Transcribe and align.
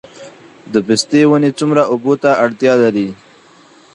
د 0.73 0.75
پستې 0.87 1.21
ونې 1.29 1.51
څومره 1.59 1.81
اوبو 1.91 2.13
ته 2.23 2.31
اړتیا 2.45 2.73
لري؟ 2.83 3.07